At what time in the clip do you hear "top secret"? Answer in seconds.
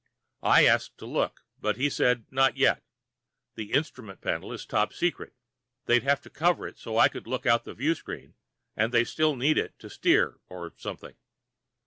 4.65-5.33